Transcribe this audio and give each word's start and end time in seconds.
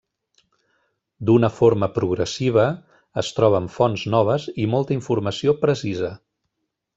D'una 1.29 1.49
forma 1.57 1.89
progressiva 1.97 2.63
es 3.25 3.29
troben 3.41 3.69
fonts 3.75 4.07
noves 4.15 4.49
i 4.65 4.67
molta 4.73 4.97
informació 4.97 5.55
precisa. 5.67 6.11